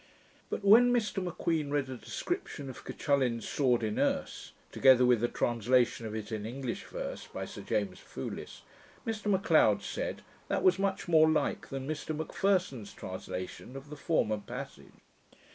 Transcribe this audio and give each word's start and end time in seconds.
But 0.49 0.65
when 0.65 0.91
Mr 0.91 1.21
M'Queen 1.23 1.69
read 1.69 1.87
a 1.87 1.95
description 1.95 2.71
of 2.71 2.83
Cuchullin's 2.83 3.47
sword 3.47 3.83
in 3.83 3.99
Erse, 3.99 4.51
together 4.71 5.05
with 5.05 5.23
a 5.23 5.27
translation 5.27 6.07
of 6.07 6.15
it 6.15 6.31
in 6.31 6.43
English 6.43 6.85
verse, 6.85 7.27
by 7.27 7.45
Sir 7.45 7.61
James 7.61 7.99
Foulis, 7.99 8.63
Mr 9.05 9.25
M'Leod 9.27 9.83
said, 9.83 10.23
that 10.47 10.63
was 10.63 10.79
much 10.79 11.07
more 11.07 11.29
like 11.29 11.67
than 11.69 11.87
Mr 11.87 12.17
M'Pherson's 12.17 12.93
translation 12.93 13.75
of 13.75 13.91
the 13.91 13.95
former 13.95 14.39
passage. 14.39 14.89